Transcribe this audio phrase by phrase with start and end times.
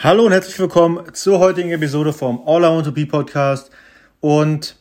[0.00, 3.72] Hallo und herzlich willkommen zur heutigen Episode vom All I Want to Be Podcast.
[4.20, 4.76] Und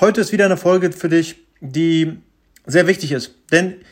[0.00, 2.22] heute ist wieder eine Folge für dich, die
[2.64, 3.34] sehr wichtig ist.
[3.52, 3.82] Denn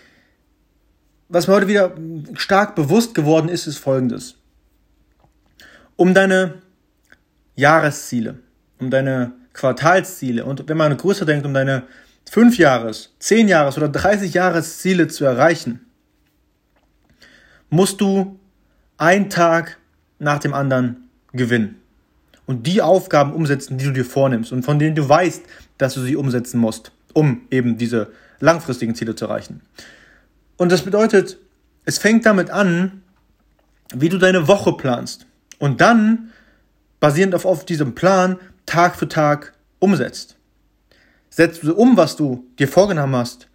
[1.28, 1.94] was mir heute wieder
[2.32, 4.36] stark bewusst geworden ist, ist folgendes.
[5.96, 6.62] Um deine
[7.54, 8.38] Jahresziele,
[8.78, 11.82] um deine Quartalsziele und wenn man größer denkt, um deine
[12.30, 15.84] 5 Jahres, 10 Jahres oder 30 Jahresziele zu erreichen,
[17.68, 18.40] musst du
[18.96, 19.76] einen Tag
[20.22, 21.76] nach dem anderen gewinnen.
[22.46, 25.42] Und die Aufgaben umsetzen, die du dir vornimmst und von denen du weißt,
[25.78, 28.08] dass du sie umsetzen musst, um eben diese
[28.40, 29.60] langfristigen Ziele zu erreichen.
[30.56, 31.38] Und das bedeutet,
[31.84, 33.02] es fängt damit an,
[33.94, 35.26] wie du deine Woche planst.
[35.58, 36.30] Und dann,
[37.00, 40.36] basierend auf, auf diesem Plan, Tag für Tag umsetzt.
[41.30, 43.48] Setzt du um, was du dir vorgenommen hast,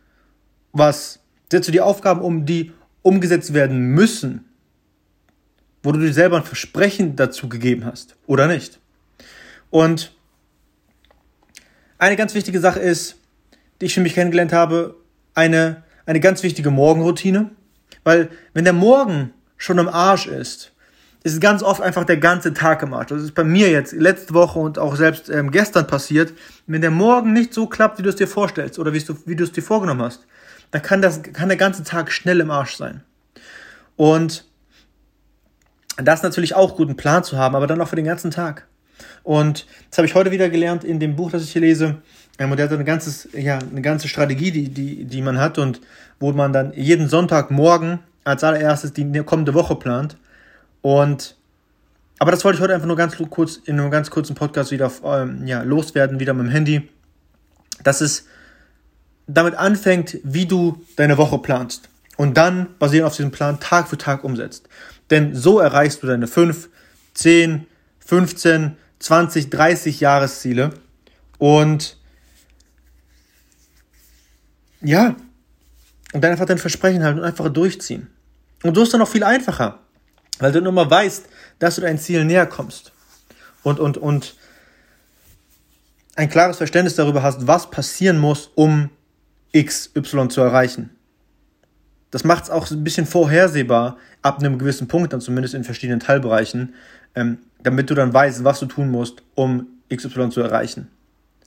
[0.72, 1.20] was
[1.52, 2.72] setzt du die Aufgaben um, die
[3.02, 4.47] umgesetzt werden müssen,
[5.88, 8.82] wo du dir selber ein Versprechen dazu gegeben hast oder nicht.
[9.70, 10.12] Und
[11.98, 13.16] eine ganz wichtige Sache ist,
[13.80, 14.98] die ich für mich kennengelernt habe,
[15.34, 17.52] eine, eine ganz wichtige Morgenroutine.
[18.04, 20.74] Weil wenn der Morgen schon im Arsch ist,
[21.24, 23.08] ist ganz oft einfach der ganze Tag im Arsch.
[23.08, 26.34] Das ist bei mir jetzt letzte Woche und auch selbst ähm, gestern passiert.
[26.66, 29.38] Wenn der Morgen nicht so klappt, wie du es dir vorstellst oder wie du, wie
[29.38, 30.28] du es dir vorgenommen hast,
[30.72, 33.06] dann kann, das, kann der ganze Tag schnell im Arsch sein.
[33.96, 34.44] Und
[35.98, 38.32] das ist natürlich auch gut, einen Plan zu haben, aber dann auch für den ganzen
[38.32, 38.68] Tag.
[39.24, 41.98] Und das habe ich heute wieder gelernt in dem Buch, das ich hier lese.
[42.40, 45.58] Ähm, und der hat eine, ganzes, ja, eine ganze Strategie, die, die, die man hat
[45.58, 45.82] und
[46.20, 50.18] wo man dann jeden Sonntagmorgen als allererstes die kommende Woche plant.
[50.82, 51.36] Und
[52.20, 54.92] aber das wollte ich heute einfach nur ganz kurz in einem ganz kurzen Podcast wieder
[55.04, 56.90] ähm, ja, loswerden, wieder mit dem Handy.
[57.84, 58.26] Dass es
[59.28, 61.90] damit anfängt, wie du deine Woche planst.
[62.18, 64.68] Und dann, basierend auf diesem Plan, Tag für Tag umsetzt.
[65.10, 66.70] Denn so erreichst du deine 5,
[67.14, 67.66] 10,
[68.00, 70.72] 15, 20, 30 Jahresziele.
[71.38, 71.98] Und
[74.82, 75.16] ja,
[76.14, 78.10] und dann einfach dein Versprechen halten und einfach durchziehen.
[78.64, 79.80] Und so ist dann auch viel einfacher,
[80.40, 81.26] weil du nur mal weißt,
[81.60, 82.92] dass du dein Ziel näher kommst.
[83.64, 84.36] Und, und, und
[86.16, 88.90] ein klares Verständnis darüber hast, was passieren muss, um
[89.56, 90.97] XY zu erreichen.
[92.12, 96.00] Das macht es auch ein bisschen vorhersehbar, ab einem gewissen Punkt, dann zumindest in verschiedenen
[96.00, 96.74] Teilbereichen,
[97.16, 100.88] ähm, damit du dann weißt, was du tun musst, um XY zu erreichen.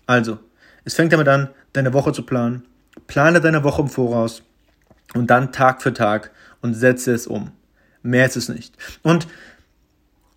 [0.06, 0.38] Also,
[0.84, 2.64] es fängt damit an, deine Woche zu planen.
[3.06, 4.42] Plane deine Woche im Voraus
[5.14, 7.52] und dann Tag für Tag und setze es um.
[8.02, 8.74] Mehr ist es nicht.
[9.02, 9.26] Und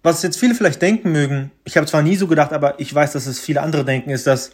[0.03, 3.13] was jetzt viele vielleicht denken mögen, ich habe zwar nie so gedacht, aber ich weiß,
[3.13, 4.51] dass es viele andere denken, ist, dass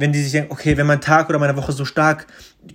[0.00, 2.26] wenn die sich denken, okay, wenn mein Tag oder meine Woche so stark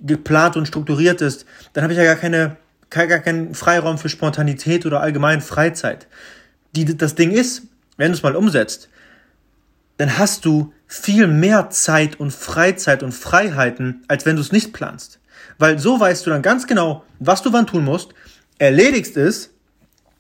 [0.06, 2.58] geplant und strukturiert ist, dann habe ich ja gar keine,
[2.92, 6.06] gar keinen Freiraum für Spontanität oder allgemein Freizeit.
[6.76, 7.64] Die, das Ding ist,
[7.98, 8.90] wenn du es mal umsetzt,
[9.98, 14.72] dann hast du viel mehr Zeit und Freizeit und Freiheiten, als wenn du es nicht
[14.72, 15.20] planst.
[15.58, 18.14] Weil so weißt du dann ganz genau, was du wann tun musst,
[18.60, 19.50] erledigst es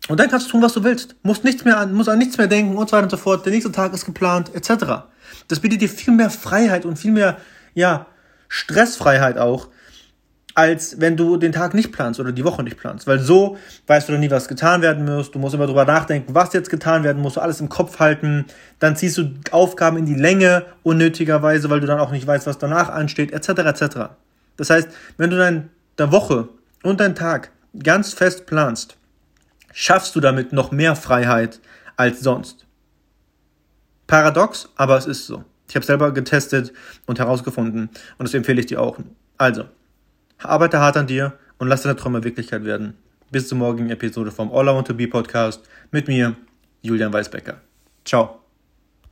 [0.07, 1.15] und dann kannst du tun, was du willst.
[1.23, 3.45] Musst nichts mehr an, musst an nichts mehr denken und so weiter und so fort.
[3.45, 5.03] Der nächste Tag ist geplant, etc.
[5.47, 7.37] Das bietet dir viel mehr Freiheit und viel mehr,
[7.73, 8.05] ja,
[8.47, 9.69] Stressfreiheit auch,
[10.53, 13.07] als wenn du den Tag nicht planst oder die Woche nicht planst.
[13.07, 13.57] Weil so
[13.87, 15.31] weißt du dann nie, was getan werden muss.
[15.31, 18.45] Du musst immer drüber nachdenken, was jetzt getan werden muss, alles im Kopf halten.
[18.77, 22.59] Dann ziehst du Aufgaben in die Länge unnötigerweise, weil du dann auch nicht weißt, was
[22.59, 23.49] danach ansteht, etc.
[23.49, 23.97] etc.
[24.55, 24.87] Das heißt,
[25.17, 26.47] wenn du deine Woche
[26.83, 27.51] und deinen Tag
[27.83, 28.97] ganz fest planst,
[29.75, 31.59] schaffst du damit noch mehr Freiheit
[31.97, 32.65] als sonst.
[34.07, 35.43] Paradox, aber es ist so.
[35.67, 36.71] Ich habe selber getestet
[37.05, 38.97] und herausgefunden und das empfehle ich dir auch.
[39.37, 39.65] Also,
[40.37, 42.95] arbeite hart an dir und lass deine Träume Wirklichkeit werden.
[43.31, 46.35] Bis zur morgigen Episode vom All I Want to Be Podcast mit mir,
[46.81, 47.59] Julian Weisbecker.
[48.05, 48.44] Ciao.